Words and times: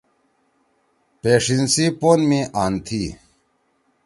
پیڜیِن 1.21 1.63
سی 1.73 1.85
پون 1.99 2.19
می 2.29 2.39
آن 2.63 2.73
تھی۔ 2.85 3.03